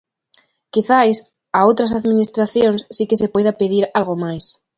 Quizais 0.73 1.17
a 1.57 1.59
outras 1.69 1.91
administracións 1.99 2.79
si 2.95 3.03
que 3.09 3.19
se 3.21 3.31
poida 3.33 3.53
pedir 3.61 3.83
algo 3.99 4.15
máis. 4.25 4.45